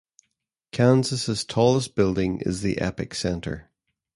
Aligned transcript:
Kansas' 0.71 1.45
tallest 1.45 1.93
building 1.93 2.39
is 2.43 2.61
the 2.61 2.79
Epic 2.81 3.13
Center. 3.13 3.69